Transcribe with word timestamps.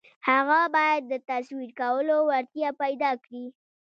هغه 0.29 0.59
بايد 0.75 1.03
د 1.07 1.13
تصور 1.29 1.69
کولو 1.81 2.15
وړتيا 2.29 2.69
پيدا 2.81 3.11
کړي. 3.25 3.45